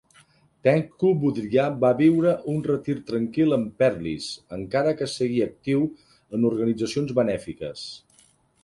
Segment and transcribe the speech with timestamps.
[0.67, 5.87] Tengku Budriah va viure un retir tranquil en Perlis, encara que seguia actiu
[6.39, 7.89] en organitzacions benèfiques.